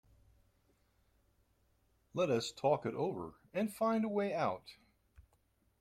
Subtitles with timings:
[2.15, 4.77] Let us talk it over and find a way out.